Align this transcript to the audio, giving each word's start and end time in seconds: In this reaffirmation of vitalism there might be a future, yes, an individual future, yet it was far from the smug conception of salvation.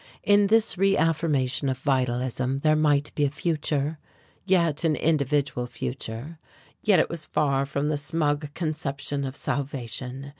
In 0.23 0.47
this 0.47 0.79
reaffirmation 0.79 1.69
of 1.69 1.77
vitalism 1.77 2.57
there 2.63 2.75
might 2.75 3.13
be 3.13 3.23
a 3.23 3.29
future, 3.29 3.99
yes, 4.47 4.83
an 4.83 4.95
individual 4.95 5.67
future, 5.67 6.39
yet 6.81 6.99
it 6.99 7.07
was 7.07 7.25
far 7.25 7.67
from 7.67 7.89
the 7.89 7.97
smug 7.97 8.51
conception 8.55 9.23
of 9.23 9.35
salvation. 9.35 10.29